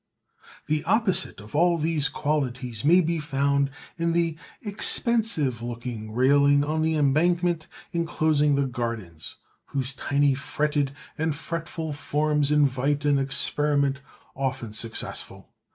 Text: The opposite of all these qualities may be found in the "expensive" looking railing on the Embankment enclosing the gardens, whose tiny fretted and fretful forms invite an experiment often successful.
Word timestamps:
The 0.65 0.83
opposite 0.85 1.39
of 1.39 1.55
all 1.55 1.77
these 1.77 2.09
qualities 2.09 2.83
may 2.83 3.01
be 3.01 3.19
found 3.19 3.69
in 3.97 4.13
the 4.13 4.35
"expensive" 4.63 5.61
looking 5.61 6.11
railing 6.11 6.63
on 6.63 6.81
the 6.81 6.95
Embankment 6.95 7.67
enclosing 7.93 8.55
the 8.55 8.65
gardens, 8.65 9.35
whose 9.65 9.93
tiny 9.93 10.33
fretted 10.33 10.91
and 11.19 11.35
fretful 11.35 11.93
forms 11.93 12.49
invite 12.49 13.05
an 13.05 13.19
experiment 13.19 13.99
often 14.35 14.73
successful. 14.73 15.51